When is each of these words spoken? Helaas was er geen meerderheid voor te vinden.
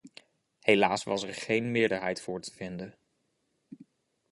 Helaas 0.61 1.03
was 1.05 1.23
er 1.23 1.33
geen 1.33 1.71
meerderheid 1.71 2.21
voor 2.21 2.41
te 2.41 2.51
vinden. 2.53 2.97